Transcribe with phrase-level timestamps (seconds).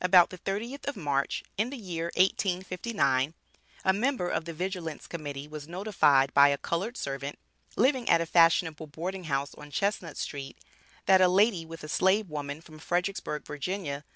[0.00, 3.34] About the 30th of March, in the year 1859,
[3.84, 7.40] a member of the Vigilance Committee was notified by a colored servant,
[7.74, 10.56] living at a fashionable boarding house on Chestnut street
[11.06, 14.04] that a lady with a slave woman from Fredericksburg, Va.